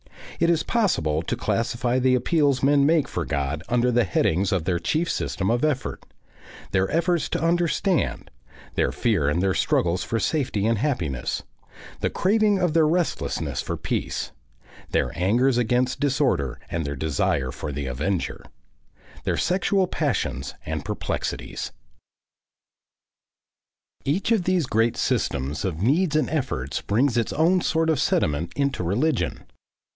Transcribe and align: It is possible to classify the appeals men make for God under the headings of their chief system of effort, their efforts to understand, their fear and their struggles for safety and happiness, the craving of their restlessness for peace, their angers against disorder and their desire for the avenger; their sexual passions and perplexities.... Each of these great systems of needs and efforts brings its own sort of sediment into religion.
It 0.39 0.49
is 0.49 0.63
possible 0.63 1.21
to 1.21 1.35
classify 1.35 1.99
the 1.99 2.15
appeals 2.15 2.63
men 2.63 2.83
make 2.83 3.07
for 3.07 3.23
God 3.23 3.61
under 3.69 3.91
the 3.91 4.03
headings 4.05 4.51
of 4.51 4.63
their 4.63 4.79
chief 4.79 5.11
system 5.11 5.51
of 5.51 5.63
effort, 5.63 6.03
their 6.71 6.89
efforts 6.89 7.29
to 7.29 7.39
understand, 7.43 8.31
their 8.73 8.91
fear 8.91 9.29
and 9.29 9.43
their 9.43 9.53
struggles 9.53 10.03
for 10.03 10.19
safety 10.19 10.65
and 10.65 10.79
happiness, 10.79 11.43
the 11.99 12.09
craving 12.09 12.57
of 12.57 12.73
their 12.73 12.87
restlessness 12.87 13.61
for 13.61 13.77
peace, 13.77 14.31
their 14.89 15.11
angers 15.15 15.59
against 15.59 15.99
disorder 15.99 16.59
and 16.71 16.83
their 16.83 16.95
desire 16.95 17.51
for 17.51 17.71
the 17.71 17.85
avenger; 17.85 18.43
their 19.23 19.37
sexual 19.37 19.85
passions 19.85 20.55
and 20.65 20.83
perplexities.... 20.83 21.71
Each 24.05 24.31
of 24.31 24.45
these 24.45 24.65
great 24.65 24.97
systems 24.97 25.63
of 25.63 25.83
needs 25.83 26.15
and 26.15 26.27
efforts 26.31 26.81
brings 26.81 27.15
its 27.17 27.33
own 27.33 27.61
sort 27.61 27.91
of 27.91 27.99
sediment 28.01 28.51
into 28.55 28.81
religion. 28.83 29.43